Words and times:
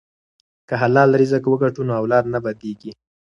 که 0.67 0.73
حلال 0.81 1.09
رزق 1.21 1.43
وګټو 1.49 1.81
نو 1.87 1.93
اولاد 2.01 2.25
نه 2.33 2.39
بد 2.43 2.55
کیږي. 2.63 2.91